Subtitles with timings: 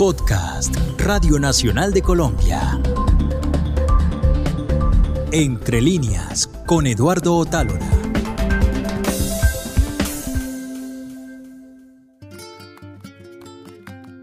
[0.00, 2.80] Podcast Radio Nacional de Colombia.
[5.30, 7.86] Entre líneas con Eduardo Otálora.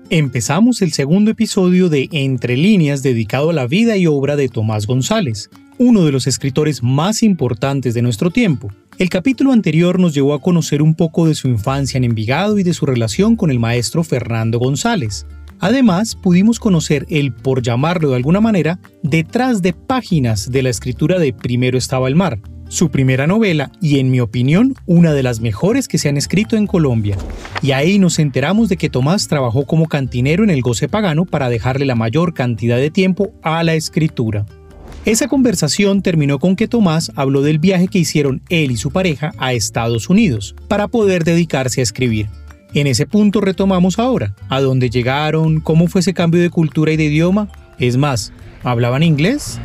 [0.09, 4.87] Empezamos el segundo episodio de Entre líneas dedicado a la vida y obra de Tomás
[4.87, 8.71] González, uno de los escritores más importantes de nuestro tiempo.
[8.97, 12.63] El capítulo anterior nos llevó a conocer un poco de su infancia en Envigado y
[12.63, 15.27] de su relación con el maestro Fernando González.
[15.59, 21.19] Además, pudimos conocer el, por llamarlo de alguna manera, detrás de páginas de la escritura
[21.19, 22.39] de Primero estaba el mar,
[22.69, 26.57] su primera novela y en mi opinión una de las mejores que se han escrito
[26.57, 27.17] en Colombia.
[27.61, 31.49] Y ahí nos enteramos de que Tomás trabajó como cantinero en el goce pagano para
[31.49, 34.45] dejarle la mayor cantidad de tiempo a la escritura.
[35.05, 39.31] Esa conversación terminó con que Tomás habló del viaje que hicieron él y su pareja
[39.37, 42.27] a Estados Unidos para poder dedicarse a escribir.
[42.79, 46.95] En ese punto retomamos ahora, a dónde llegaron, cómo fue ese cambio de cultura y
[46.95, 47.47] de idioma.
[47.79, 48.31] Es más,
[48.63, 49.59] ¿hablaban inglés?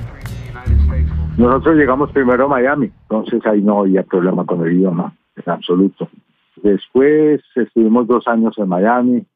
[1.37, 6.09] Nosotros llegamos primero a Miami, entonces ahí no había problema con el idioma, en absoluto.
[6.63, 9.27] Después estuvimos dos años en Miami,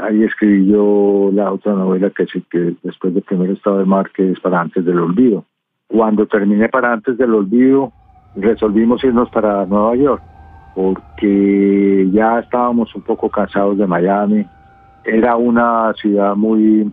[0.00, 4.30] ahí escribí yo la otra novela que que después del primer estado de mar que
[4.30, 5.44] es para antes del olvido.
[5.88, 7.92] Cuando terminé para antes del olvido,
[8.36, 10.22] resolvimos irnos para Nueva York
[10.74, 14.46] porque ya estábamos un poco cansados de Miami.
[15.04, 16.90] Era una ciudad muy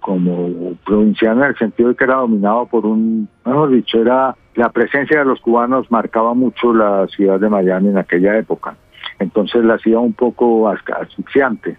[0.00, 4.68] como provinciana en el sentido de que era dominado por un, mejor dicho, era la
[4.68, 8.76] presencia de los cubanos marcaba mucho la ciudad de Miami en aquella época.
[9.18, 11.78] Entonces la hacía un poco asfixiante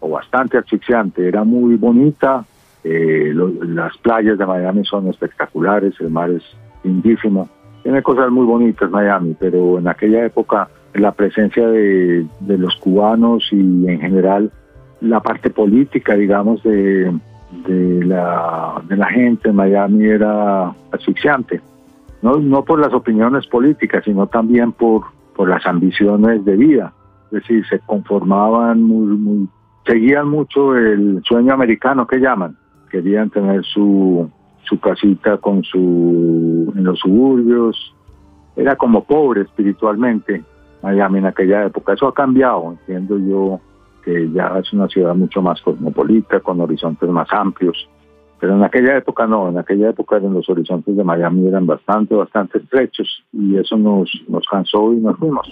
[0.00, 1.26] o bastante asfixiante.
[1.26, 2.44] Era muy bonita,
[2.82, 6.42] eh, las playas de Miami son espectaculares, el mar es
[6.82, 7.48] lindísimo.
[7.84, 13.86] Tiene cosas muy bonitas Miami, pero en aquella época la presencia de, los cubanos y
[13.88, 14.50] en general
[15.00, 17.12] la parte política, digamos, de,
[17.66, 21.60] la gente en Miami era asfixiante.
[22.22, 25.04] No, no por las opiniones políticas, sino también por,
[25.34, 26.92] por las ambiciones de vida.
[27.26, 29.48] Es decir, se conformaban muy, muy
[29.86, 32.56] seguían mucho el sueño americano que llaman.
[32.90, 34.28] Querían tener su,
[34.64, 37.94] su casita con su, en los suburbios.
[38.56, 40.42] Era como pobre espiritualmente
[40.82, 41.94] Miami en aquella época.
[41.94, 43.60] Eso ha cambiado, entiendo yo
[44.04, 47.88] que ya es una ciudad mucho más cosmopolita, con horizontes más amplios.
[48.40, 52.58] Pero en aquella época no, en aquella época los horizontes de Miami eran bastante, bastante
[52.58, 55.46] estrechos y eso nos, nos cansó y nos fuimos.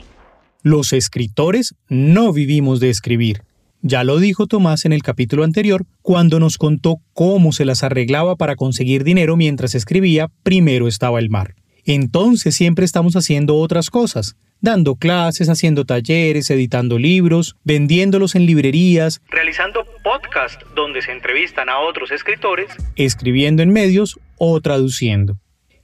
[0.62, 3.42] Los escritores no vivimos de escribir,
[3.82, 8.34] ya lo dijo Tomás en el capítulo anterior, cuando nos contó cómo se las arreglaba
[8.34, 11.54] para conseguir dinero mientras escribía Primero estaba el mar.
[11.84, 19.20] Entonces siempre estamos haciendo otras cosas, dando clases, haciendo talleres, editando libros, vendiéndolos en librerías,
[19.30, 25.34] realizando podcasts donde se entrevistan a otros escritores, escribiendo en medios o traduciendo.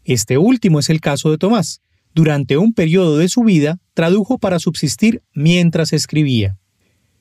[0.05, 1.81] Este último es el caso de Tomás.
[2.15, 6.57] Durante un periodo de su vida, tradujo para subsistir mientras escribía.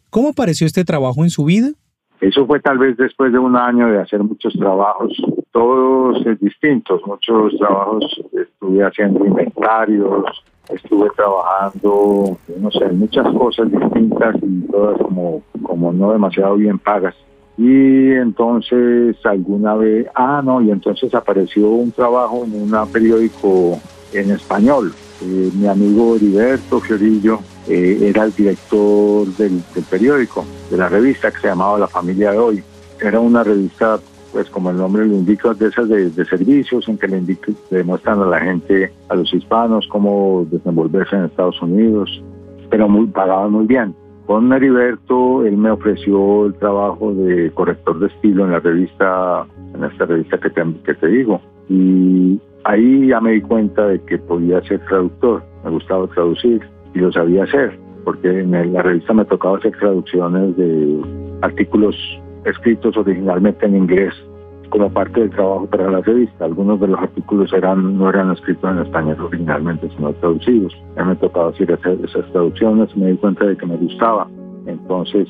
[0.09, 1.69] ¿Cómo pareció este trabajo en su vida?
[2.21, 5.11] Eso fue tal vez después de un año de hacer muchos trabajos,
[5.51, 8.05] todos distintos, muchos trabajos.
[8.31, 10.23] Estuve haciendo inventarios,
[10.69, 17.15] estuve trabajando, no sé, muchas cosas distintas y todas como, como no demasiado bien pagas.
[17.57, 23.79] Y entonces alguna vez, ah, no, y entonces apareció un trabajo en un periódico
[24.11, 24.93] en español.
[25.21, 31.39] Eh, mi amigo Heriberto Fiorillo eh, era el director del, periódico, de la revista que
[31.39, 32.63] se llamaba La Familia de Hoy.
[32.99, 33.99] Era una revista,
[34.33, 37.21] pues como el nombre lo indica, de esas de, servicios en que le,
[37.69, 42.21] demuestran a la gente, a los hispanos, cómo desenvolverse en Estados Unidos,
[42.69, 43.95] pero muy pagaban muy bien.
[44.25, 49.45] Con Heriberto, él me ofreció el trabajo de corrector de estilo en la revista,
[49.75, 50.49] en esta revista que
[50.83, 51.39] que te digo.
[51.69, 56.61] Y ahí ya me di cuenta de que podía ser traductor, me gustaba traducir
[56.95, 61.01] y lo sabía hacer, porque en la revista me tocaba hacer traducciones de
[61.41, 61.95] artículos
[62.45, 64.13] escritos originalmente en inglés
[64.69, 66.45] como parte del trabajo para la revista.
[66.45, 70.73] Algunos de los artículos eran no eran escritos en español originalmente, sino traducidos.
[70.97, 74.27] A mí me tocaba hacer esas traducciones me di cuenta de que me gustaba.
[74.65, 75.27] Entonces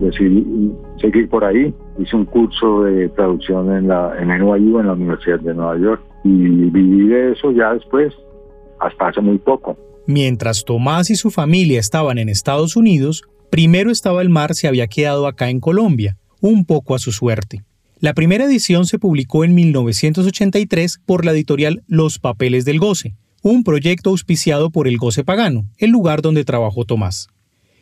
[0.00, 1.74] decidí seguir por ahí.
[1.98, 6.02] Hice un curso de traducción en la en NYU, en la Universidad de Nueva York,
[6.24, 8.14] y viví de eso ya después,
[8.80, 9.76] hasta hace muy poco.
[10.06, 14.86] Mientras Tomás y su familia estaban en Estados Unidos, primero estaba el mar se había
[14.86, 17.64] quedado acá en Colombia, un poco a su suerte.
[17.98, 23.64] La primera edición se publicó en 1983 por la editorial Los Papeles del Goce, un
[23.64, 27.28] proyecto auspiciado por el Goce Pagano, el lugar donde trabajó Tomás.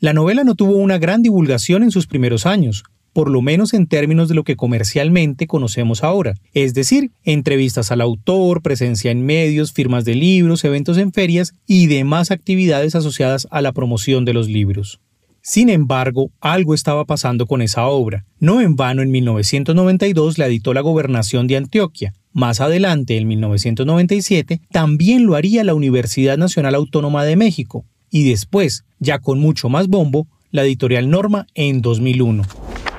[0.01, 2.85] La novela no tuvo una gran divulgación en sus primeros años,
[3.15, 8.01] por lo menos en términos de lo que comercialmente conocemos ahora, es decir, entrevistas al
[8.01, 13.63] autor, presencia en medios, firmas de libros, eventos en ferias y demás actividades asociadas a
[13.63, 15.01] la promoción de los libros.
[15.47, 18.25] Sin embargo, algo estaba pasando con esa obra.
[18.39, 22.15] No en vano en 1992 la editó la gobernación de Antioquia.
[22.33, 27.85] Más adelante, en 1997, también lo haría la Universidad Nacional Autónoma de México.
[28.11, 32.45] Y después, ya con mucho más bombo, la editorial Norma en 2001.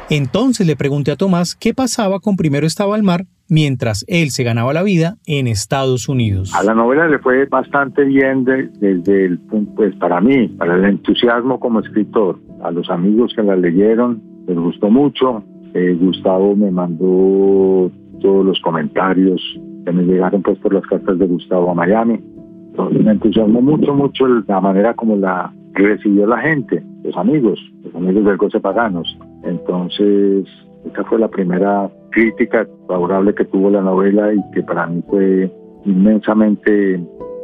[0.10, 4.44] Entonces le pregunté a Tomás qué pasaba con Primero estaba el mar mientras él se
[4.44, 6.54] ganaba la vida en Estados Unidos.
[6.54, 9.40] A la novela le fue bastante bien desde el
[9.76, 12.40] pues para mí, para el entusiasmo como escritor.
[12.64, 15.44] A los amigos que la leyeron les gustó mucho.
[15.74, 17.92] Eh, Gustavo me mandó
[18.22, 19.42] todos los comentarios
[19.86, 22.20] que me llegaron pues por las cartas de Gustavo a Miami.
[22.70, 27.96] Entonces me entusiasmó mucho, mucho la manera como la recibió la gente, los amigos, los
[27.96, 29.18] amigos del Goce Paganos.
[29.46, 30.46] Entonces,
[30.86, 35.52] esta fue la primera crítica favorable que tuvo la novela y que para mí fue
[35.86, 37.00] inmensamente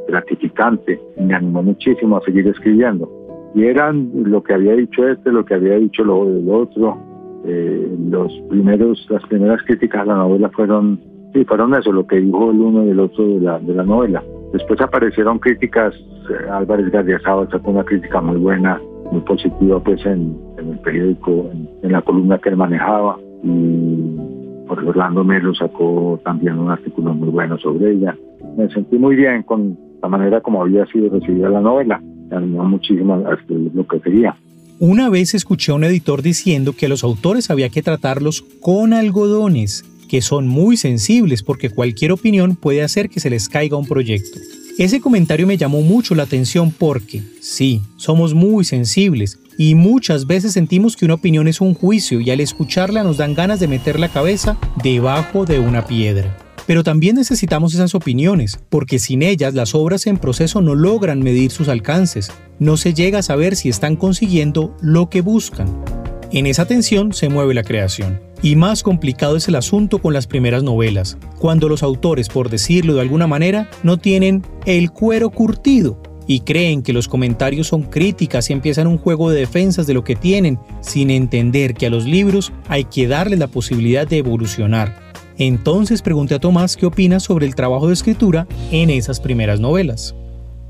[0.08, 3.10] gratificante me animó muchísimo a seguir escribiendo.
[3.54, 6.22] Y eran lo que había dicho este, lo que había dicho lo
[6.54, 6.98] otro.
[7.44, 11.00] Eh, los primeros, las primeras críticas a la novela fueron,
[11.34, 13.84] sí, fueron eso, lo que dijo el uno y el otro de la, de la
[13.84, 14.24] novela.
[14.54, 15.94] Después aparecieron críticas,
[16.30, 18.80] eh, Álvarez Gardiazabal sacó una crítica muy buena,
[19.12, 20.38] muy positiva pues en,
[20.70, 21.50] el periódico,
[21.82, 24.32] en la columna que él manejaba y
[24.70, 28.16] Orlando Melo sacó también un artículo muy bueno sobre ella.
[28.58, 32.02] Me sentí muy bien con la manera como había sido recibida la novela.
[32.30, 34.36] Me animó muchísimo a escribir lo que quería.
[34.80, 38.94] Una vez escuché a un editor diciendo que a los autores había que tratarlos con
[38.94, 43.86] algodones, que son muy sensibles porque cualquier opinión puede hacer que se les caiga un
[43.86, 44.40] proyecto.
[44.78, 50.54] Ese comentario me llamó mucho la atención porque, sí, somos muy sensibles y muchas veces
[50.54, 54.00] sentimos que una opinión es un juicio y al escucharla nos dan ganas de meter
[54.00, 56.38] la cabeza debajo de una piedra.
[56.66, 61.52] Pero también necesitamos esas opiniones, porque sin ellas las obras en proceso no logran medir
[61.52, 65.68] sus alcances, no se llega a saber si están consiguiendo lo que buscan.
[66.32, 68.22] En esa tensión se mueve la creación.
[68.44, 72.96] Y más complicado es el asunto con las primeras novelas, cuando los autores, por decirlo
[72.96, 78.50] de alguna manera, no tienen el cuero curtido y creen que los comentarios son críticas
[78.50, 82.06] y empiezan un juego de defensas de lo que tienen, sin entender que a los
[82.06, 84.96] libros hay que darles la posibilidad de evolucionar.
[85.38, 90.16] Entonces pregunté a Tomás qué opina sobre el trabajo de escritura en esas primeras novelas.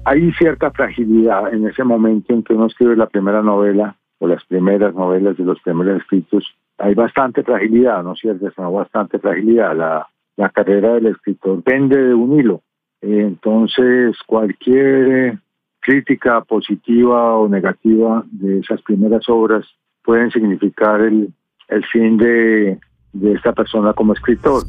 [0.04, 4.44] Hay cierta fragilidad en ese momento en que uno escribe la primera novela o las
[4.46, 6.44] primeras novelas de los primeros escritos
[6.82, 8.48] hay bastante fragilidad, ¿no es cierto?
[8.48, 9.76] Es bastante fragilidad.
[9.76, 10.08] La,
[10.38, 12.62] la carrera del escritor pende de un hilo.
[13.02, 15.38] Entonces, cualquier
[15.80, 19.66] crítica positiva o negativa de esas primeras obras
[20.04, 21.30] pueden significar el,
[21.68, 22.80] el fin de,
[23.14, 24.64] de esta persona como escritor.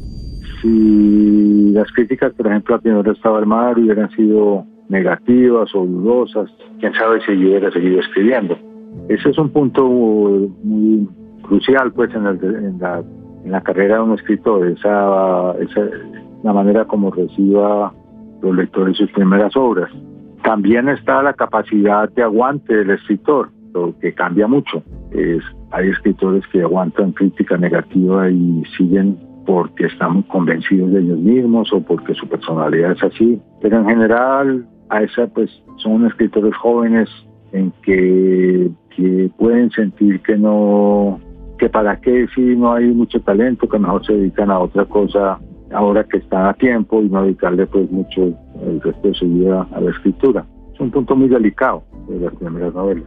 [0.61, 6.49] Si las críticas, por ejemplo, a Primero estaba el mar hubieran sido negativas o dudosas,
[6.79, 8.57] quién sabe si yo hubiera seguido escribiendo.
[9.09, 11.07] Ese es un punto muy
[11.43, 13.03] crucial pues en, en, la,
[13.43, 15.81] en la carrera de un escritor, esa, esa
[16.43, 17.93] la manera como reciba
[18.41, 19.89] los lectores sus primeras obras.
[20.43, 24.83] También está la capacidad de aguante del escritor, lo que cambia mucho.
[25.11, 25.41] Es,
[25.71, 31.81] hay escritores que aguantan crítica negativa y siguen porque están convencidos de ellos mismos o
[31.81, 33.41] porque su personalidad es así.
[33.61, 37.09] Pero en general, a esa pues son escritores jóvenes
[37.53, 41.19] en que, que pueden sentir que no
[41.63, 45.39] que para qué si no hay mucho talento, que mejor se dedican a otra cosa
[45.71, 48.33] ahora que están a tiempo y no dedicarle pues mucho
[48.65, 50.45] el resto de su vida a la escritura.
[50.73, 53.05] Es un punto muy delicado de las primeras novelas.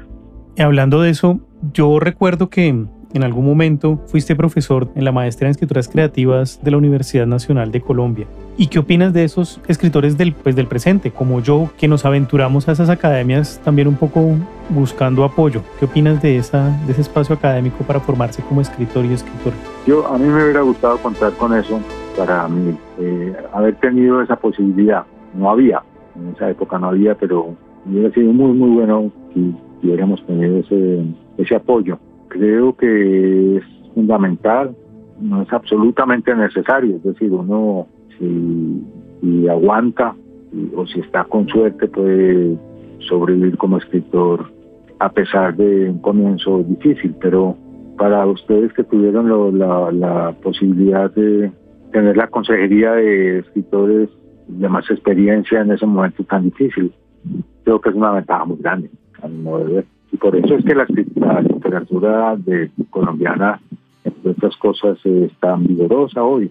[0.59, 1.41] Hablando de eso,
[1.75, 2.87] yo recuerdo que
[3.17, 7.73] en algún momento fuiste profesor en la maestría en escrituras creativas de la Universidad Nacional
[7.73, 8.27] de Colombia.
[8.59, 12.69] ¿Y qué opinas de esos escritores del, pues, del presente, como yo, que nos aventuramos
[12.69, 14.35] a esas academias también un poco
[14.71, 15.63] buscando apoyo?
[15.79, 19.53] ¿Qué opinas de, esa, de ese espacio académico para formarse como escritor y escritor?
[19.87, 21.81] Yo, a mí me hubiera gustado contar con eso
[22.17, 25.05] para mí, eh, haber tenido esa posibilidad.
[25.35, 25.83] No había,
[26.15, 27.55] en esa época no había, pero
[27.85, 31.05] hubiera sido muy, muy bueno si hubiéramos tenido ese,
[31.37, 31.99] ese apoyo.
[32.37, 33.65] Creo que es
[33.95, 34.77] fundamental,
[35.21, 37.87] no es absolutamente necesario, es decir, uno
[38.19, 40.15] si, aguanta
[40.75, 42.59] o si está con suerte puede
[43.01, 44.53] sobrevivir como escritor
[44.99, 47.57] a pesar de un comienzo difícil, pero
[47.97, 51.51] para ustedes que tuvieron la, posibilidad de
[51.93, 54.11] tener la consejería de escritores
[54.49, 56.93] de más experiencia en ese momento tan difícil,
[57.65, 58.91] creo que es una ventaja muy grande
[59.23, 59.96] a mi modo de ver.
[60.13, 60.87] Y por eso es que la,
[61.41, 63.61] literatura de, colombiana
[64.07, 66.49] entre otras cosas, es tan vigorosa hoy.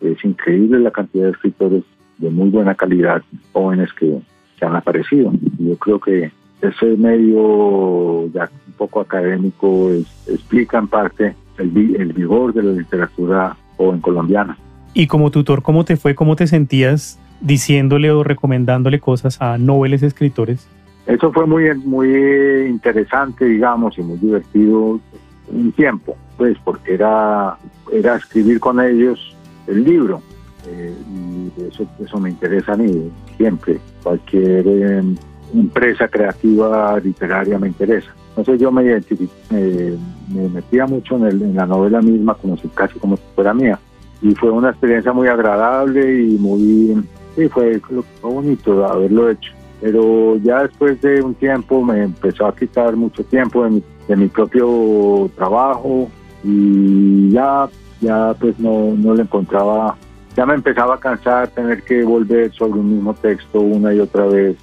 [0.00, 1.84] Es increíble la cantidad de escritores
[2.18, 4.18] de muy buena calidad, jóvenes que,
[4.60, 5.30] han aparecido.
[5.58, 9.90] Yo creo que ese medio ya un poco académico
[10.26, 14.56] explica en parte el, el vigor de la literatura joven colombiana.
[14.94, 16.14] Y como tutor, ¿cómo te fue?
[16.14, 20.66] ¿Cómo te sentías diciéndole o recomendándole cosas a noveles escritores?
[21.06, 25.00] Eso fue muy, muy interesante, digamos, y muy divertido
[25.48, 27.56] un tiempo, pues, porque era,
[27.92, 30.22] era escribir con ellos el libro.
[30.66, 33.78] Eh, y eso, eso me interesa a mí siempre.
[34.02, 35.14] Cualquier em,
[35.52, 38.10] empresa creativa literaria me interesa.
[38.30, 42.98] Entonces yo me me metía mucho en, el, en, la novela misma, como si casi
[42.98, 43.78] como si fuera mía.
[44.22, 47.04] Y fue una experiencia muy agradable y muy,
[47.36, 49.52] sí, fue, fue bonito haberlo hecho
[49.84, 54.16] pero ya después de un tiempo me empezó a quitar mucho tiempo de mi, de
[54.16, 56.08] mi propio trabajo
[56.42, 57.68] y ya,
[58.00, 59.94] ya pues no, no le encontraba,
[60.34, 64.24] ya me empezaba a cansar tener que volver sobre un mismo texto una y otra
[64.24, 64.56] vez.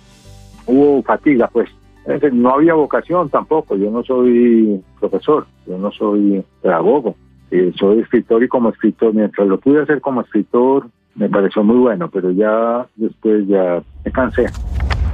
[0.66, 1.70] Hubo fatiga, pues.
[2.34, 7.16] No había vocación tampoco, yo no soy profesor, yo no soy pedagogo,
[7.52, 11.78] eh, soy escritor y como escritor, mientras lo pude hacer como escritor, me pareció muy
[11.78, 14.48] bueno, pero ya después ya me cansé.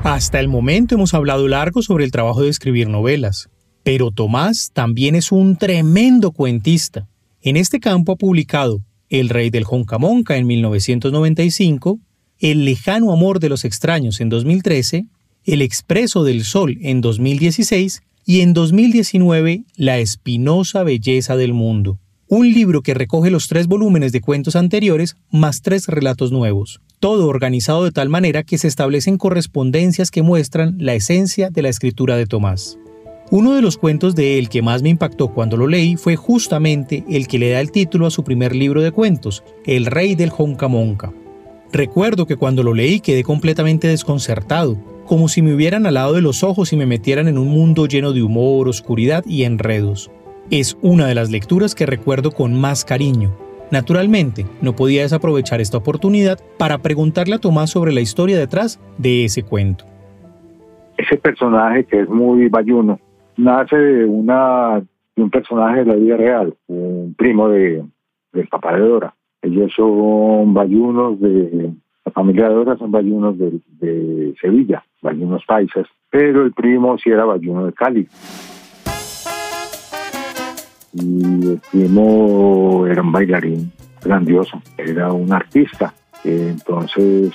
[0.03, 3.49] Hasta el momento hemos hablado largo sobre el trabajo de escribir novelas,
[3.83, 7.07] pero Tomás también es un tremendo cuentista.
[7.41, 11.99] En este campo ha publicado El Rey del Joncamonca en 1995,
[12.39, 15.07] El Lejano Amor de los Extraños en 2013,
[15.43, 21.99] El Expreso del Sol en 2016 y en 2019 La Espinosa Belleza del Mundo,
[22.29, 27.27] un libro que recoge los tres volúmenes de cuentos anteriores más tres relatos nuevos todo
[27.27, 32.17] organizado de tal manera que se establecen correspondencias que muestran la esencia de la escritura
[32.17, 32.79] de Tomás.
[33.29, 37.03] Uno de los cuentos de él que más me impactó cuando lo leí fue justamente
[37.09, 40.29] el que le da el título a su primer libro de cuentos, El Rey del
[40.29, 41.11] Joncamonca.
[41.71, 46.41] Recuerdo que cuando lo leí quedé completamente desconcertado, como si me hubieran alado de los
[46.43, 50.09] ojos y me metieran en un mundo lleno de humor, oscuridad y enredos.
[50.49, 53.35] Es una de las lecturas que recuerdo con más cariño,
[53.69, 59.25] Naturalmente, no podía desaprovechar esta oportunidad para preguntarle a Tomás sobre la historia detrás de
[59.25, 59.83] ese cuento.
[60.97, 62.99] Ese personaje que es muy bayuno
[63.35, 64.81] nace de, una,
[65.15, 67.83] de un personaje de la vida real, un primo de,
[68.31, 69.13] del papá de Dora.
[69.41, 71.73] Ellos son bayunos de,
[72.05, 77.09] la familia de Dora son bayunos de, de Sevilla, bayunos paisas, pero el primo sí
[77.09, 78.07] era bayuno de Cali
[80.93, 85.93] y el primo era un bailarín grandioso, era un artista.
[86.23, 87.31] Entonces,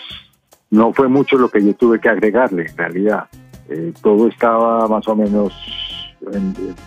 [0.71, 3.27] no fue mucho lo que yo tuve que agregarle, en realidad.
[3.69, 5.53] Eh, todo estaba más o menos,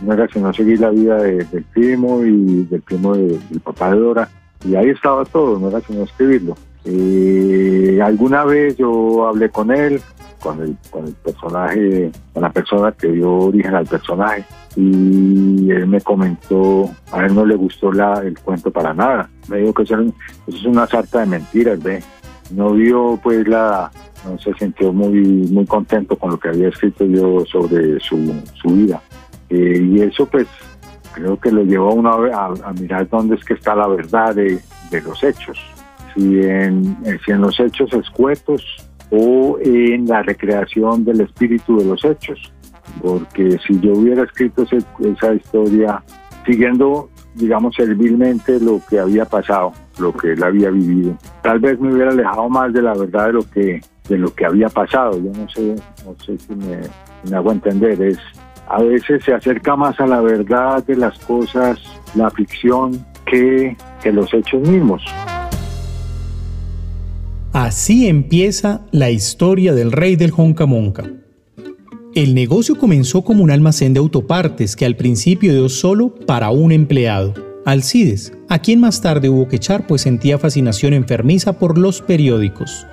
[0.02, 4.30] no era sino seguir la vida del primo y del primo del papá de Dora,
[4.66, 6.56] y ahí estaba todo, no era sino escribirlo.
[6.86, 10.00] Eh, alguna vez yo hablé con él,
[10.40, 14.46] con el, con el personaje, con la persona que dio origen al personaje.
[14.76, 19.30] Y él me comentó, a él no le gustó la, el cuento para nada.
[19.48, 19.98] Me dijo que eso,
[20.48, 22.04] es una sarta de mentiras, ve.
[22.52, 23.90] No vio pues la,
[24.24, 28.70] no se sintió muy, muy contento con lo que había escrito yo sobre su, su
[28.70, 29.02] vida.
[29.50, 30.48] Eh, y eso pues
[31.14, 34.36] creo que lo llevó a uno a, a, mirar dónde es que está la verdad
[34.36, 34.62] de
[34.92, 35.58] los hechos.
[36.16, 38.64] Si en, si en los hechos escuetos
[39.12, 42.52] o en la recreación del espíritu de los hechos,
[43.02, 46.02] porque si yo hubiera escrito esa historia
[46.46, 51.94] siguiendo, digamos, servilmente lo que había pasado, lo que él había vivido, tal vez me
[51.94, 55.20] hubiera alejado más de la verdad de lo que de lo que había pasado.
[55.20, 56.80] Yo no sé, no sé si me,
[57.30, 58.00] me hago entender.
[58.02, 58.20] Es
[58.68, 61.80] a veces se acerca más a la verdad de las cosas,
[62.16, 65.04] la ficción, que, que los hechos mismos.
[67.56, 71.10] Así empieza la historia del rey del Joncamonca.
[72.14, 76.74] El negocio comenzó como un almacén de autopartes que al principio dio solo para un
[76.74, 77.34] empleado,
[77.64, 82.86] Alcides, a quien más tarde hubo que echar pues sentía fascinación enfermiza por los periódicos.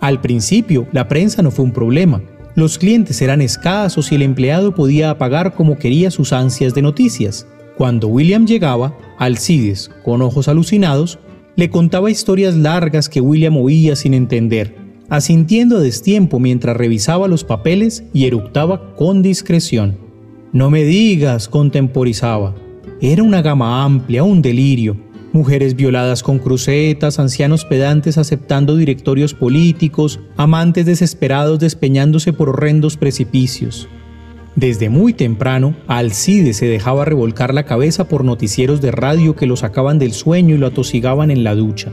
[0.00, 2.20] Al principio, la prensa no fue un problema.
[2.56, 7.46] Los clientes eran escasos y el empleado podía apagar como quería sus ansias de noticias.
[7.76, 11.20] Cuando William llegaba, Alcides, con ojos alucinados,
[11.58, 14.76] le contaba historias largas que William oía sin entender,
[15.08, 19.98] asintiendo a destiempo mientras revisaba los papeles y eructaba con discreción.
[20.52, 22.54] No me digas, contemporizaba.
[23.00, 24.98] Era una gama amplia, un delirio.
[25.32, 33.88] Mujeres violadas con crucetas, ancianos pedantes aceptando directorios políticos, amantes desesperados despeñándose por horrendos precipicios.
[34.58, 39.54] Desde muy temprano, Alcide se dejaba revolcar la cabeza por noticieros de radio que lo
[39.54, 41.92] sacaban del sueño y lo atosigaban en la ducha.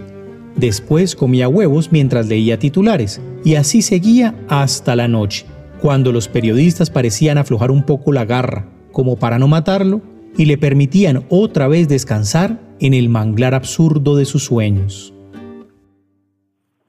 [0.56, 5.46] Después comía huevos mientras leía titulares, y así seguía hasta la noche,
[5.80, 10.02] cuando los periodistas parecían aflojar un poco la garra, como para no matarlo,
[10.36, 15.14] y le permitían otra vez descansar en el manglar absurdo de sus sueños.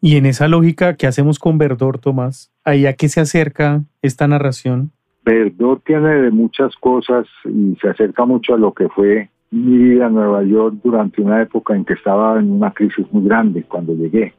[0.00, 2.50] Y en esa lógica, ¿qué hacemos con Verdor, Tomás?
[2.64, 4.95] ¿Ahí a qué se acerca esta narración?
[5.26, 10.06] Verdor tiene de muchas cosas y se acerca mucho a lo que fue mi vida
[10.06, 13.92] en Nueva York durante una época en que estaba en una crisis muy grande cuando
[13.92, 14.34] llegué.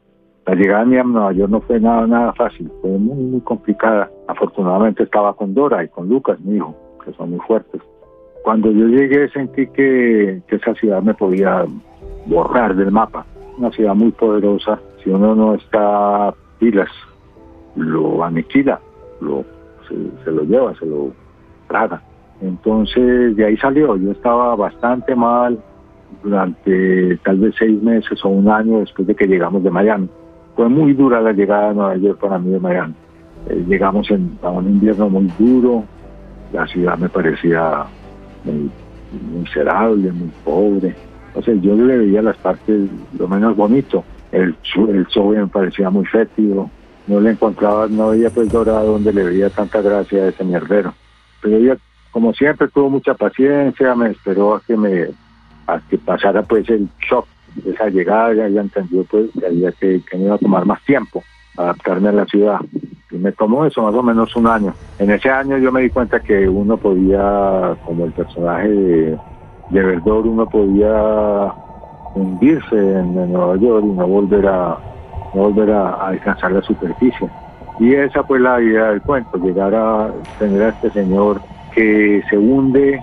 [0.46, 4.10] La llegada mía a Nueva York no fue nada, nada fácil, fue muy, muy complicada.
[4.28, 7.82] Afortunadamente estaba con Dora y con Lucas, mi hijo, que son muy fuertes.
[8.42, 11.66] Cuando yo llegué sentí que, que esa ciudad me podía
[12.24, 13.26] borrar del mapa.
[13.58, 14.80] Una ciudad muy poderosa.
[15.04, 16.88] Si uno no está pilas,
[17.76, 18.80] lo aniquila,
[19.20, 19.44] lo
[19.88, 21.12] se, lo lleva, se lo
[21.66, 22.02] traga.
[22.40, 25.58] Entonces de ahí salió, yo estaba bastante mal
[26.22, 30.08] durante tal vez seis meses o un año después de que llegamos de Miami.
[30.56, 32.94] Fue muy dura la llegada a Nueva York para mí de Miami.
[33.48, 35.84] Eh, llegamos en, a un invierno muy duro,
[36.52, 37.84] la ciudad me parecía
[38.44, 38.70] muy,
[39.40, 40.94] miserable, muy pobre.
[41.34, 44.04] O sea, yo le veía las partes lo menos bonito.
[44.32, 44.54] El,
[44.88, 46.70] el me parecía muy fétido,
[47.08, 50.94] no le encontraba, no veía pues dorado donde le veía tanta gracia a ese mierdero.
[51.42, 51.76] Pero ella,
[52.10, 55.08] como siempre, tuvo mucha paciencia, me esperó a que me
[55.66, 59.72] a que pasara pues el shock de esa llegada, ya, ya entendió pues que había
[59.72, 61.22] que, que me iba a tomar más tiempo
[61.56, 62.60] adaptarme a la ciudad.
[63.10, 64.74] Y me tomó eso más o menos un año.
[64.98, 70.26] En ese año yo me di cuenta que uno podía, como el personaje de Verdor,
[70.26, 71.52] uno podía
[72.14, 74.78] hundirse en Nueva York y no volver a,
[75.34, 77.28] volver a, alcanzar la superficie.
[77.80, 81.40] Y esa fue la idea del cuento, llegar a tener a este señor
[81.74, 83.02] que se hunde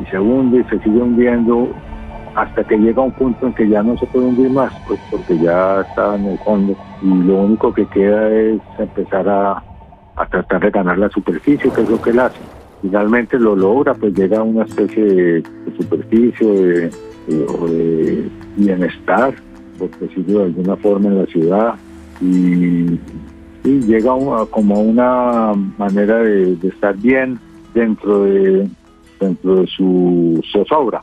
[0.00, 1.68] y se hunde y se sigue hundiendo
[2.34, 5.38] hasta que llega un punto en que ya no se puede hundir más, pues porque
[5.38, 9.62] ya está en el fondo y lo único que queda es empezar a,
[10.30, 12.38] tratar de ganar la superficie, que es lo que él hace.
[12.82, 15.42] Finalmente lo logra, pues llega a una especie de,
[15.76, 16.90] superficie
[17.28, 19.34] de bienestar
[19.78, 21.74] por decirlo de alguna forma, en la ciudad
[22.20, 22.98] y,
[23.64, 24.12] llega
[24.50, 27.38] como una manera de, estar bien
[27.74, 28.66] dentro de
[29.20, 31.02] dentro de su zozobra,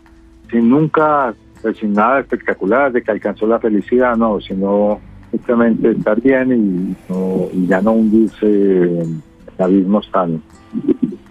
[0.49, 4.99] sin nunca, pues, sin nada espectacular de que alcanzó la felicidad, no, sino
[5.31, 6.95] simplemente estar bien
[7.53, 9.21] y, ya no hundirse en
[9.57, 10.41] abismos tan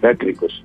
[0.01, 0.63] tétricos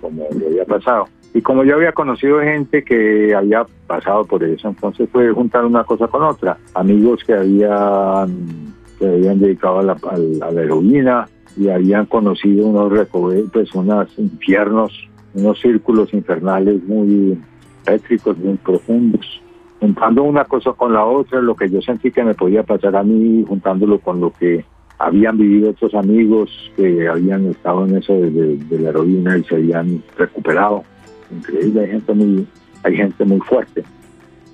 [0.00, 1.06] como le había pasado.
[1.34, 5.84] Y como yo había conocido gente que había pasado por eso, entonces fue juntar una
[5.84, 6.58] cosa con otra.
[6.74, 13.08] Amigos que habían, que habían dedicado a la, heroína y habían conocido unos
[13.50, 14.92] pues unos infiernos,
[15.34, 17.38] unos círculos infernales muy
[17.84, 19.40] tétricos, muy profundos.
[19.80, 23.02] Juntando una cosa con la otra, lo que yo sentí que me podía pasar a
[23.02, 24.64] mí, juntándolo con lo que
[24.98, 30.02] habían vivido otros amigos que habían estado en eso de la heroína y se habían
[30.16, 30.84] recuperado
[31.32, 32.46] increíble, hay gente muy,
[32.82, 33.82] hay gente muy fuerte.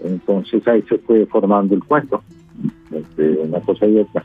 [0.05, 2.23] Entonces ahí se fue formando el cuento,
[2.93, 4.25] entre una cosa y otra.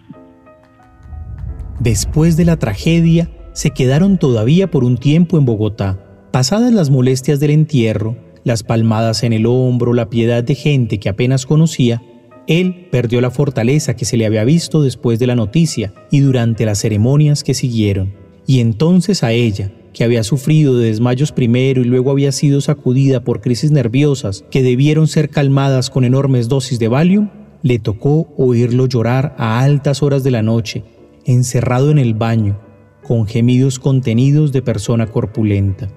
[1.79, 5.99] Después de la tragedia, se quedaron todavía por un tiempo en Bogotá.
[6.31, 11.09] Pasadas las molestias del entierro, las palmadas en el hombro, la piedad de gente que
[11.09, 12.01] apenas conocía,
[12.47, 16.65] él perdió la fortaleza que se le había visto después de la noticia y durante
[16.65, 18.13] las ceremonias que siguieron.
[18.45, 23.23] Y entonces a ella, que había sufrido de desmayos primero y luego había sido sacudida
[23.23, 27.29] por crisis nerviosas que debieron ser calmadas con enormes dosis de Valium,
[27.61, 30.83] le tocó oírlo llorar a altas horas de la noche,
[31.25, 32.59] encerrado en el baño,
[33.03, 35.89] con gemidos contenidos de persona corpulenta.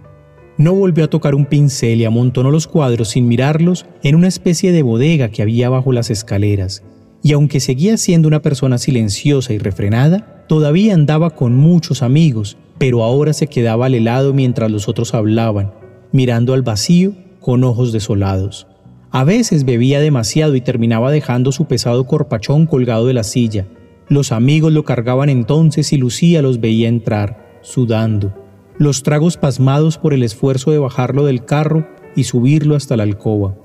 [0.58, 4.72] No volvió a tocar un pincel y amontonó los cuadros sin mirarlos en una especie
[4.72, 6.82] de bodega que había bajo las escaleras,
[7.22, 13.02] y aunque seguía siendo una persona silenciosa y refrenada, todavía andaba con muchos amigos pero
[13.02, 15.72] ahora se quedaba al helado mientras los otros hablaban,
[16.12, 18.66] mirando al vacío con ojos desolados.
[19.10, 23.66] A veces bebía demasiado y terminaba dejando su pesado corpachón colgado de la silla.
[24.08, 28.34] Los amigos lo cargaban entonces y Lucía los veía entrar, sudando.
[28.78, 33.56] Los tragos pasmados por el esfuerzo de bajarlo del carro y subirlo hasta la alcoba.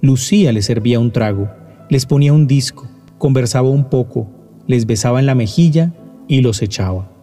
[0.00, 1.48] Lucía les servía un trago,
[1.90, 4.28] les ponía un disco, conversaba un poco,
[4.66, 5.94] les besaba en la mejilla
[6.26, 7.17] y los echaba.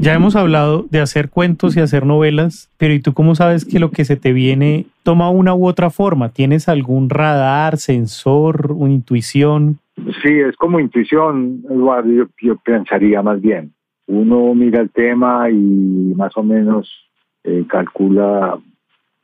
[0.00, 3.80] Ya hemos hablado de hacer cuentos y hacer novelas, pero ¿y tú cómo sabes que
[3.80, 6.28] lo que se te viene toma una u otra forma?
[6.28, 9.78] ¿Tienes algún radar, sensor, una intuición?
[10.22, 13.72] Sí, es como intuición, Eduardo, yo, pensaría más bien.
[14.06, 16.88] uno mira el tema y más o menos
[17.42, 18.56] eh, calcula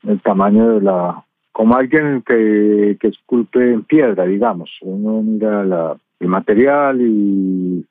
[0.03, 4.71] el tamaño de la, como alguien que, que esculpe en piedra, digamos.
[4.81, 7.87] Uno mira el material y,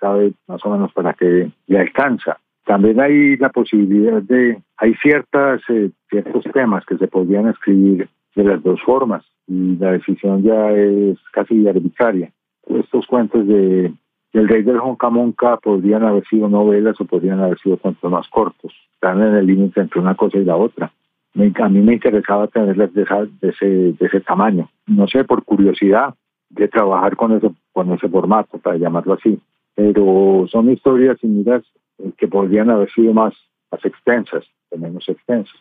[0.00, 2.38] sabe más o menos para qué le alcanza.
[2.64, 8.44] También hay la posibilidad de, hay ciertas, eh, ciertos temas que se podrían escribir de
[8.44, 12.30] las dos formas y la decisión ya es casi arbitraria.
[12.68, 13.92] Estos cuentos de
[14.32, 18.72] el rey del Honcamonca podrían haber sido novelas o podrían haber sido cuentos más cortos.
[18.94, 20.90] Están en el límite entre una cosa y la otra.
[21.34, 23.02] a mí me interesaba tenerlas de,
[23.42, 24.70] ese, de ese tamaño.
[24.86, 26.14] No sé, por curiosidad
[26.48, 29.38] de trabajar con ese, con ese formato, para llamarlo así.
[29.74, 31.66] Pero son historias similares
[31.98, 33.34] eh, que podrían haber sido más,
[33.70, 34.44] más extensas,
[34.76, 35.54] menos extensas.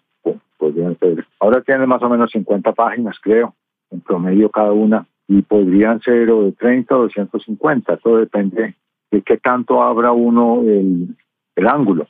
[0.58, 1.26] Podrían ser.
[1.40, 3.56] Ahora tiene más o menos 50 páginas, creo,
[3.90, 8.76] en promedio cada una y podrían ser o de 30 o de 150, todo depende
[9.10, 11.16] de qué tanto abra uno el,
[11.56, 12.08] el ángulo.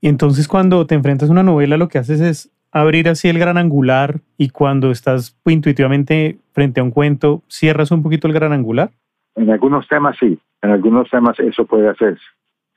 [0.00, 3.38] Y entonces cuando te enfrentas a una novela lo que haces es abrir así el
[3.38, 8.52] gran angular y cuando estás intuitivamente frente a un cuento, cierras un poquito el gran
[8.52, 8.92] angular?
[9.36, 12.24] En algunos temas sí, en algunos temas eso puede hacerse.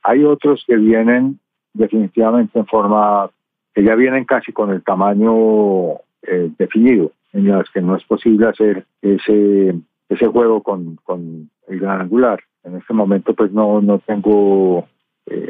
[0.02, 1.38] Hay otros que vienen
[1.72, 3.30] definitivamente en forma,
[3.74, 8.46] que ya vienen casi con el tamaño eh, definido en las que no es posible
[8.46, 9.74] hacer ese,
[10.08, 12.40] ese juego con, con el gran angular.
[12.62, 14.86] En este momento pues no, no tengo
[15.26, 15.48] eh,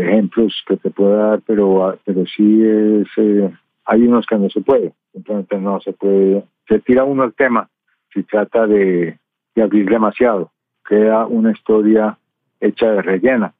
[0.00, 3.50] ejemplos que te pueda dar, pero, pero sí es, eh,
[3.84, 4.92] hay unos que no se puede.
[5.12, 7.68] Entonces no se puede, se tira uno el tema
[8.12, 9.18] si trata de,
[9.58, 10.52] de abrir demasiado.
[10.88, 12.16] Queda una historia
[12.60, 13.52] hecha de rellena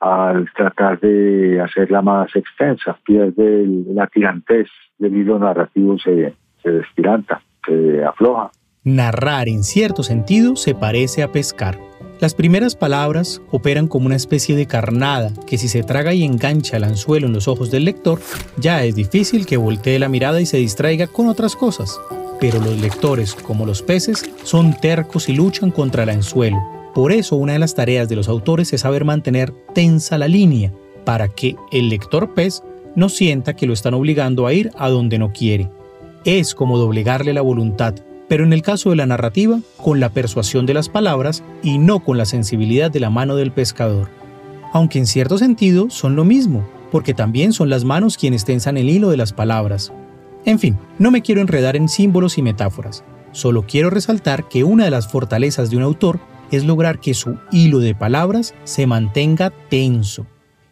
[0.00, 7.42] al tratar de hacerla más extensa, pierde la tirantez del hilo narrativo, se, se despiranta,
[7.64, 8.50] se afloja.
[8.86, 11.80] Narrar en cierto sentido se parece a pescar.
[12.20, 16.76] Las primeras palabras operan como una especie de carnada que si se traga y engancha
[16.76, 18.20] el anzuelo en los ojos del lector,
[18.58, 21.98] ya es difícil que voltee la mirada y se distraiga con otras cosas.
[22.38, 26.62] Pero los lectores, como los peces, son tercos y luchan contra el anzuelo.
[26.94, 30.74] Por eso una de las tareas de los autores es saber mantener tensa la línea,
[31.06, 32.62] para que el lector pez
[32.96, 35.70] no sienta que lo están obligando a ir a donde no quiere
[36.24, 37.94] es como doblegarle la voluntad,
[38.28, 42.00] pero en el caso de la narrativa, con la persuasión de las palabras y no
[42.00, 44.08] con la sensibilidad de la mano del pescador.
[44.72, 48.88] Aunque en cierto sentido son lo mismo, porque también son las manos quienes tensan el
[48.88, 49.92] hilo de las palabras.
[50.44, 54.84] En fin, no me quiero enredar en símbolos y metáforas, solo quiero resaltar que una
[54.84, 59.50] de las fortalezas de un autor es lograr que su hilo de palabras se mantenga
[59.68, 60.26] tenso,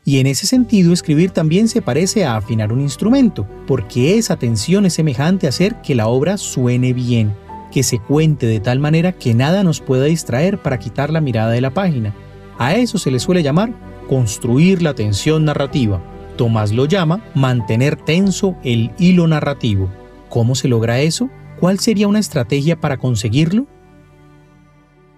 [0.04, 4.84] y en ese sentido, escribir también se parece a afinar un instrumento, porque esa tensión
[4.84, 7.32] es semejante a hacer que la obra suene bien,
[7.70, 11.52] que se cuente de tal manera que nada nos pueda distraer para quitar la mirada
[11.52, 12.12] de la página.
[12.58, 13.70] A eso se le suele llamar
[14.08, 16.00] construir la tensión narrativa.
[16.36, 19.88] Tomás lo llama mantener tenso el hilo narrativo.
[20.28, 21.30] ¿Cómo se logra eso?
[21.60, 23.66] ¿Cuál sería una estrategia para conseguirlo?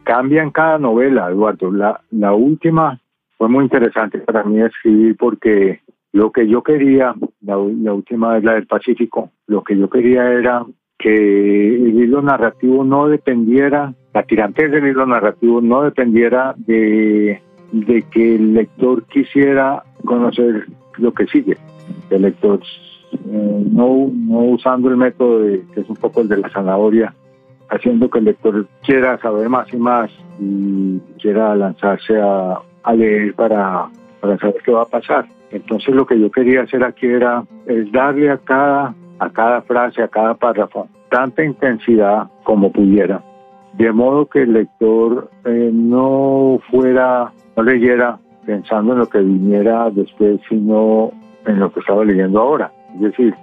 [0.02, 1.70] Cambia en cada novela, Eduardo.
[1.70, 3.00] La, la última
[3.44, 5.80] fue muy interesante para mí escribir porque
[6.12, 10.64] lo que yo quería, la, última vez la del Pacífico, lo que yo quería era
[10.98, 18.02] que el hilo narrativo no dependiera, la tirantez del hilo narrativo no dependiera de, de
[18.10, 21.58] que el lector quisiera conocer lo que sigue.
[22.08, 22.60] El lector
[23.12, 27.14] eh, no, no usando el método que es un poco el de la zanahoria,
[27.68, 33.34] haciendo que el lector quiera saber más y más y quiera lanzarse a, a leer
[33.34, 33.88] para,
[34.20, 35.26] para saber qué va a pasar.
[35.50, 40.02] Entonces lo que yo quería hacer aquí era es darle a cada, a cada frase,
[40.02, 43.22] a cada párrafo, tanta intensidad como pudiera,
[43.74, 49.90] de modo que el lector eh, no fuera, no leyera pensando en lo que viniera
[49.90, 51.12] después, sino
[51.46, 52.72] en lo que estaba leyendo ahora.
[52.96, 53.34] Es decir,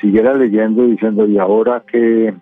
[0.00, 2.34] siguiera leyendo diciendo, ¿y ahora qué,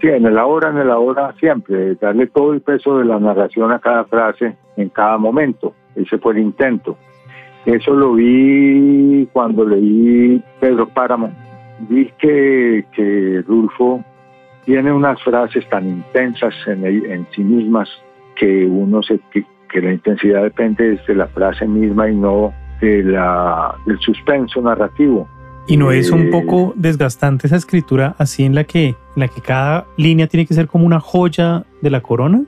[0.00, 3.72] Sí, en el ahora, en el ahora siempre, darle todo el peso de la narración
[3.72, 5.72] a cada frase en cada momento.
[5.96, 6.96] Ese fue el intento.
[7.64, 11.32] Eso lo vi cuando leí Pedro Páramo.
[11.88, 14.04] Vi que, que Rulfo
[14.64, 17.88] tiene unas frases tan intensas en, en sí mismas
[18.36, 19.44] que uno se que,
[19.80, 25.28] la intensidad depende de la frase misma y no de la, del suspenso narrativo.
[25.66, 29.28] ¿Y no es un eh, poco desgastante esa escritura así en la que, en la
[29.28, 32.44] que cada línea tiene que ser como una joya de la corona?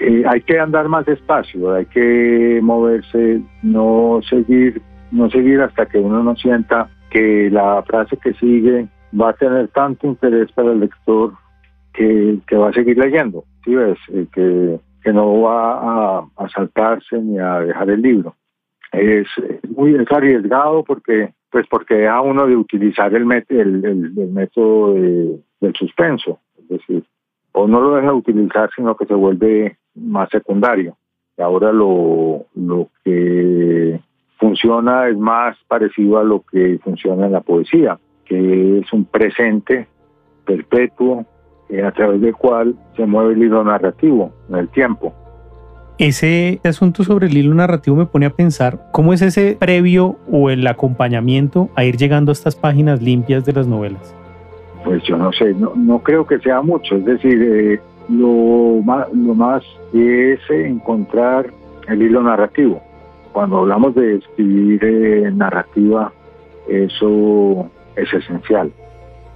[0.00, 5.98] Eh, hay que andar más despacio, hay que moverse, no seguir, no seguir hasta que
[5.98, 10.80] uno no sienta que la frase que sigue va a tener tanto interés para el
[10.80, 11.34] lector
[11.92, 13.98] que, va a seguir leyendo, ves?
[14.08, 18.36] Eh, que, no va a, saltarse ni a dejar el libro.
[18.92, 19.26] es
[19.68, 25.74] muy es arriesgado porque pues porque deja uno de utilizar el, el, el, método del
[25.74, 27.04] suspenso, es decir,
[27.52, 30.96] o no lo deja de utilizar, sino que se vuelve más secundario.
[31.38, 34.00] Ahora lo, lo que
[34.38, 39.86] funciona es más parecido a lo que funciona en la poesía, que es un presente
[40.44, 41.24] perpetuo
[41.68, 45.14] eh, a través del cual se mueve el hilo narrativo en el tiempo.
[45.98, 50.48] Ese asunto sobre el hilo narrativo me pone a pensar cómo es ese previo o
[50.48, 54.16] el acompañamiento a ir llegando a estas páginas limpias de las novelas.
[54.82, 59.12] Pues yo no sé, no, no creo que sea mucho, es decir, eh, lo, más,
[59.12, 61.50] lo más es encontrar
[61.88, 62.80] el hilo narrativo.
[63.32, 66.12] Cuando hablamos de escribir eh, narrativa,
[66.68, 68.72] eso es esencial.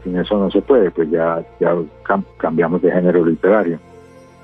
[0.03, 1.43] Sin eso no se puede, pues ya,
[2.37, 3.79] cambiamos de género literario.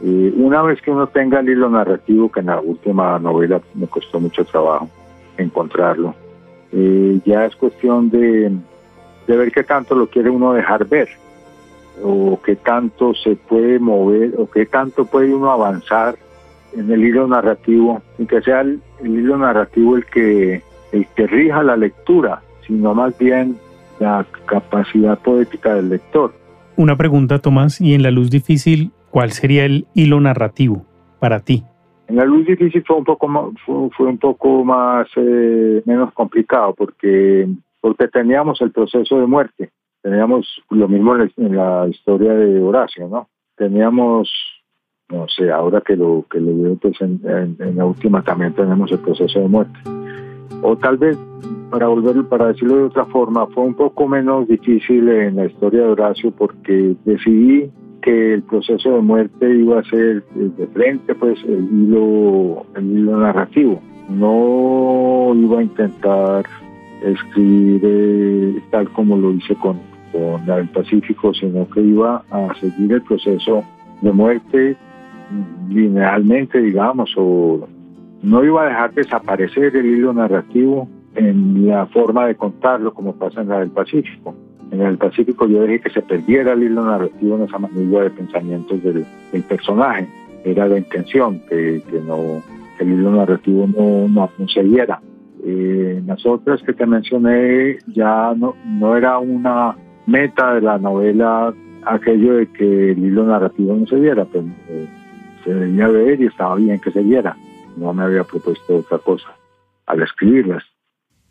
[0.00, 3.86] Y una vez que uno tenga el hilo narrativo, que en la última novela me
[3.86, 4.88] costó mucho trabajo
[5.36, 6.14] encontrarlo,
[6.72, 8.50] eh, ya es cuestión de,
[9.26, 11.08] de ver qué tanto lo quiere uno dejar ver,
[12.02, 16.16] o qué tanto se puede mover, o qué tanto puede uno avanzar
[16.74, 21.26] en el hilo narrativo, sin que sea el, el hilo narrativo el que, el que
[21.26, 23.56] rija la lectura, sino más bien
[23.98, 26.32] la capacidad poética del lector.
[26.76, 30.86] Una pregunta, Tomás, y en la luz difícil, ¿cuál sería el hilo narrativo
[31.18, 31.64] para ti?
[32.08, 36.74] En la luz difícil fue un poco más, fue, un poco más eh, menos complicado
[36.74, 37.46] porque
[37.80, 39.70] porque teníamos el proceso de muerte,
[40.02, 43.28] teníamos lo mismo en la historia de Horacio, ¿no?
[43.56, 44.30] Teníamos
[45.10, 47.20] no sé, ahora que lo que lo veo pues en,
[47.74, 49.78] la última también tenemos el proceso de muerte.
[50.62, 51.18] O tal vez
[51.70, 55.82] para volver, para decirlo de otra forma, fue un poco menos difícil en la historia
[55.82, 57.70] de Horacio porque decidí
[58.02, 63.18] que el proceso de muerte iba a ser de frente, pues el hilo, el hilo
[63.18, 63.80] narrativo.
[64.08, 66.46] No iba a intentar
[67.02, 69.78] escribir eh, tal como lo hice con,
[70.12, 73.64] con el Pacífico, sino que iba a seguir el proceso
[74.00, 74.76] de muerte
[75.68, 77.68] linealmente, digamos, o
[78.22, 83.40] no iba a dejar desaparecer el hilo narrativo en la forma de contarlo como pasa
[83.40, 84.34] en la del Pacífico.
[84.70, 88.10] En el Pacífico yo dejé que se perdiera el hilo narrativo en esa manera de
[88.10, 89.04] pensamientos del,
[89.48, 90.06] personaje.
[90.44, 92.42] Era la intención que, no,
[92.78, 95.00] el hilo narrativo no, no, se diera.
[95.44, 99.74] Eh, las otras que te mencioné ya no, no era una
[100.06, 101.54] meta de la novela
[101.86, 104.88] aquello de que el hilo narrativo no se diera, pero eh,
[105.44, 107.36] se debía ver y estaba bien que se viera.
[107.76, 109.28] No me había propuesto otra cosa
[109.86, 110.62] al escribirlas.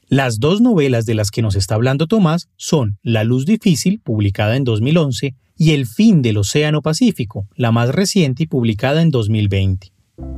[0.08, 4.56] Las dos novelas de las que nos está hablando Tomás son La Luz Difícil, publicada
[4.56, 9.92] en 2011, y El Fin del Océano Pacífico, la más reciente y publicada en 2020.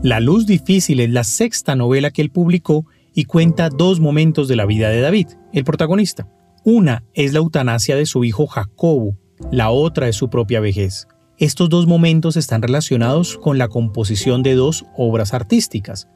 [0.04, 4.56] La Luz Difícil es la sexta novela que él publicó y cuenta dos momentos de
[4.56, 6.28] la vida de David, el protagonista.
[6.64, 9.18] Una es la eutanasia de su hijo Jacobo,
[9.52, 11.08] la otra es su propia vejez.
[11.40, 16.08] Estos dos momentos están relacionados con la composición de dos obras artísticas,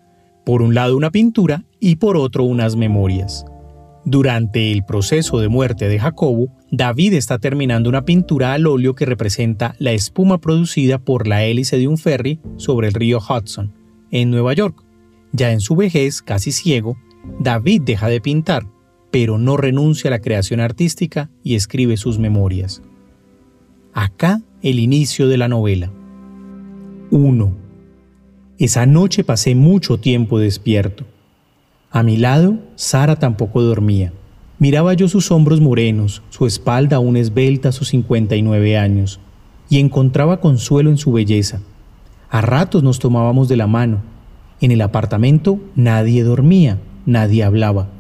[0.46, 3.44] por un lado una pintura y por otro unas memorias.
[4.06, 9.06] Durante el proceso de muerte de Jacobo, David está terminando una pintura al óleo que
[9.06, 13.74] representa la espuma producida por la hélice de un ferry sobre el río Hudson,
[14.12, 14.84] en Nueva York.
[15.32, 16.98] Ya en su vejez, casi ciego,
[17.40, 18.68] David deja de pintar,
[19.16, 22.82] pero no renuncia a la creación artística y escribe sus memorias.
[23.94, 25.90] Acá el inicio de la novela.
[27.12, 27.54] 1.
[28.58, 31.06] Esa noche pasé mucho tiempo despierto.
[31.92, 34.12] A mi lado, Sara tampoco dormía.
[34.60, 39.22] Miraba yo sus hombros morenos, su espalda aún esbelta a sus 59 años,
[39.70, 41.62] y encontraba consuelo en su belleza.
[42.30, 44.02] A ratos nos tomábamos de la mano.
[44.60, 47.95] En el apartamento nadie dormía, nadie hablaba.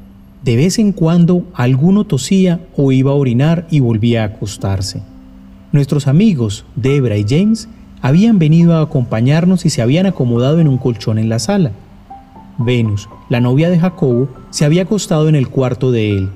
[0.46, 5.02] De vez en cuando alguno tosía o iba a orinar y volvía a acostarse.
[5.72, 7.68] Nuestros amigos, Debra y James,
[8.00, 11.72] habían venido a acompañarnos y se habían acomodado en un colchón en la sala.
[12.60, 16.30] Venus, la novia de Jacobo, se había acostado en el cuarto de él.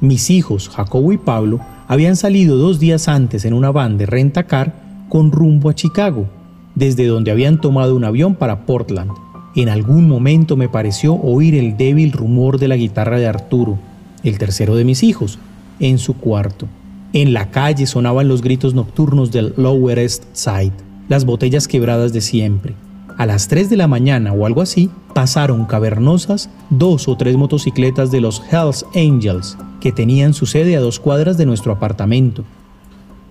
[0.00, 4.72] Mis hijos, Jacobo y Pablo, habían salido dos días antes en una van de rentacar
[5.10, 6.30] con rumbo a Chicago,
[6.74, 9.10] desde donde habían tomado un avión para Portland.
[9.56, 13.78] En algún momento me pareció oír el débil rumor de la guitarra de Arturo,
[14.24, 15.38] el tercero de mis hijos,
[15.78, 16.66] en su cuarto.
[17.12, 20.72] En la calle sonaban los gritos nocturnos del Lower East Side,
[21.08, 22.74] las botellas quebradas de siempre.
[23.16, 28.10] A las 3 de la mañana o algo así, pasaron cavernosas dos o tres motocicletas
[28.10, 32.42] de los Hells Angels, que tenían su sede a dos cuadras de nuestro apartamento.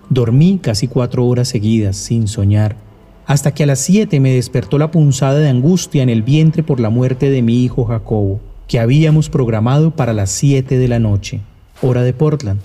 [0.09, 2.77] Dormí casi cuatro horas seguidas, sin soñar,
[3.25, 6.79] hasta que a las 7 me despertó la punzada de angustia en el vientre por
[6.79, 8.39] la muerte de mi hijo Jacobo.
[8.67, 11.41] que habíamos programado para las 7 de la noche,
[11.81, 12.61] hora de Portland,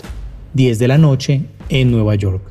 [0.53, 2.41] 10 de la noche en Nueva York.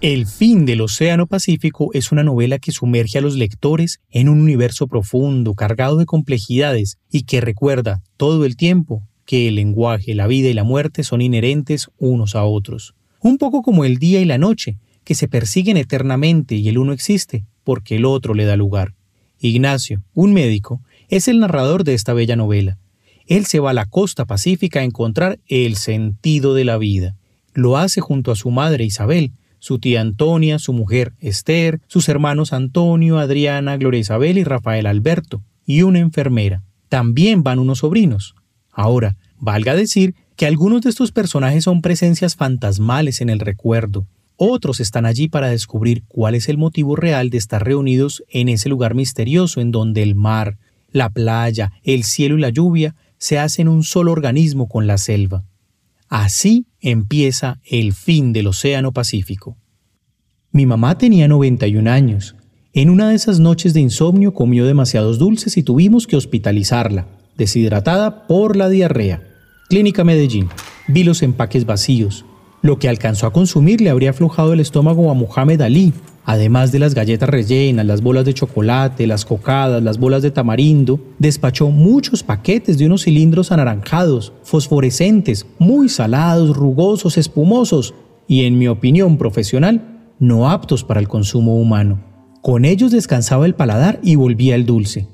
[0.00, 4.40] El fin del Océano Pacífico es una novela que sumerge a los lectores en un
[4.40, 10.26] universo profundo, cargado de complejidades y que recuerda todo el tiempo que el lenguaje, la
[10.26, 12.96] vida y la muerte son inherentes unos a otros.
[13.20, 16.92] Un poco como el día y la noche, que se persiguen eternamente y el uno
[16.92, 18.94] existe porque el otro le da lugar.
[19.38, 22.78] Ignacio, un médico, es el narrador de esta bella novela.
[23.24, 27.14] Él se va a la costa pacífica a encontrar el sentido de la vida.
[27.54, 32.52] Lo hace junto a su madre Isabel, su tía Antonia, su mujer Esther, sus hermanos
[32.52, 36.64] Antonio, Adriana, Gloria Isabel y Rafael Alberto, y una enfermera.
[36.88, 38.34] También van unos sobrinos.
[38.80, 44.06] Ahora, valga decir que algunos de estos personajes son presencias fantasmales en el recuerdo.
[44.36, 48.70] Otros están allí para descubrir cuál es el motivo real de estar reunidos en ese
[48.70, 50.56] lugar misterioso en donde el mar,
[50.92, 55.44] la playa, el cielo y la lluvia se hacen un solo organismo con la selva.
[56.08, 59.58] Así empieza el fin del Océano Pacífico.
[60.52, 62.34] Mi mamá tenía 91 años.
[62.72, 67.06] En una de esas noches de insomnio comió demasiados dulces y tuvimos que hospitalizarla,
[67.40, 69.22] deshidratada por la diarrea.
[69.68, 70.48] Clínica Medellín.
[70.88, 72.24] Vi los empaques vacíos.
[72.62, 75.92] Lo que alcanzó a consumir le habría aflojado el estómago a Mohamed Ali,
[76.24, 81.00] Además de las galletas rellenas, las bolas de chocolate, las cocadas, las bolas de tamarindo,
[81.18, 87.94] despachó muchos paquetes de unos cilindros anaranjados, fosforescentes, muy salados, rugosos, espumosos
[88.28, 92.00] y, en mi opinión profesional, no aptos para el consumo humano.
[92.42, 95.08] Con ellos descansaba el paladar y volvía el dulce.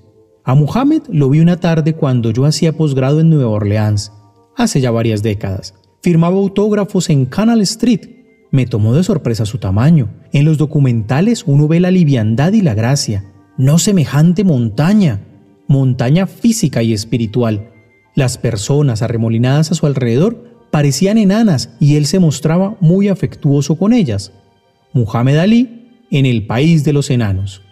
[0.48, 4.12] A Muhammad lo vi una tarde cuando yo hacía posgrado en Nueva Orleans,
[4.56, 5.74] hace ya varias décadas.
[6.02, 8.10] Firmaba autógrafos en Canal Street
[8.52, 10.08] me tomó de sorpresa su tamaño.
[10.32, 13.24] En los documentales uno ve la liviandad y la gracia,
[13.58, 15.20] no semejante montaña,
[15.66, 17.72] montaña física y espiritual.
[18.14, 23.92] Las personas arremolinadas a su alrededor parecían enanas y él se mostraba muy afectuoso con
[23.92, 24.32] ellas.
[24.92, 27.65] Muhammad Ali en el país de los enanos.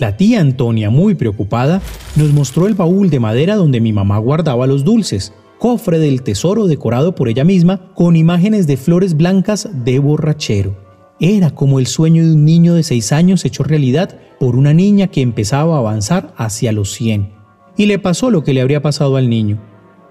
[0.00, 1.82] La tía Antonia, muy preocupada,
[2.16, 6.66] nos mostró el baúl de madera donde mi mamá guardaba los dulces cofre del tesoro
[6.66, 10.74] decorado por ella misma con imágenes de flores blancas de borrachero.
[11.20, 15.08] Era como el sueño de un niño de seis años hecho realidad por una niña
[15.08, 17.34] que empezaba a avanzar hacia los 100.
[17.76, 19.60] Y le pasó lo que le habría pasado al niño.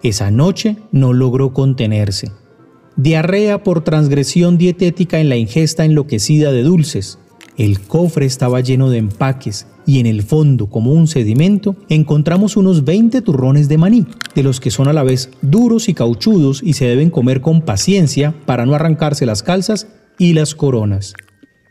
[0.04, 2.32] Esa noche no logró contenerse.
[2.96, 7.18] Diarrea por transgresión dietética en la ingesta enloquecida de dulces.
[7.60, 12.86] El cofre estaba lleno de empaques y en el fondo, como un sedimento, encontramos unos
[12.86, 16.72] 20 turrones de maní, de los que son a la vez duros y cauchudos y
[16.72, 21.16] se deben comer con paciencia para no arrancarse las calzas y las coronas.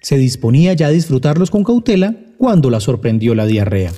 [0.03, 3.92] Se disponía ya a disfrutarlos con cautela cuando la sorprendió la diarrea.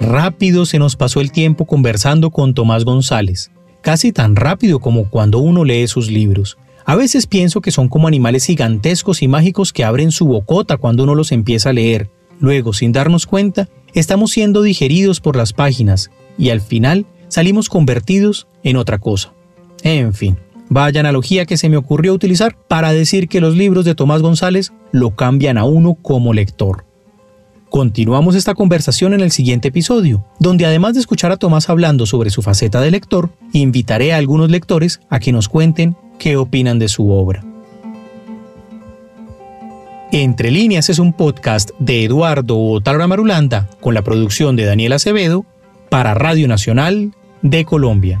[0.00, 3.50] Rápido se nos pasó el tiempo conversando con Tomás González,
[3.82, 6.56] casi tan rápido como cuando uno lee sus libros.
[6.84, 11.04] A veces pienso que son como animales gigantescos y mágicos que abren su bocota cuando
[11.04, 12.10] uno los empieza a leer.
[12.38, 18.46] Luego, sin darnos cuenta, estamos siendo digeridos por las páginas y al final salimos convertidos
[18.62, 19.32] en otra cosa.
[19.82, 20.38] En fin,
[20.68, 24.72] vaya analogía que se me ocurrió utilizar para decir que los libros de Tomás González
[24.92, 26.84] lo cambian a uno como lector.
[27.70, 32.30] Continuamos esta conversación en el siguiente episodio, donde además de escuchar a Tomás hablando sobre
[32.30, 36.88] su faceta de lector, invitaré a algunos lectores a que nos cuenten qué opinan de
[36.88, 37.44] su obra.
[40.10, 45.46] Entre líneas es un podcast de Eduardo Otalora Marulanda con la producción de Daniel Acevedo
[45.88, 48.20] para Radio Nacional de Colombia.